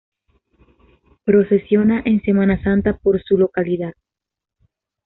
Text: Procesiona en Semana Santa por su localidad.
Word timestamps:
Procesiona 1.25 2.01
en 2.05 2.23
Semana 2.23 2.59
Santa 2.63 2.97
por 2.97 3.21
su 3.21 3.37
localidad. 3.37 3.93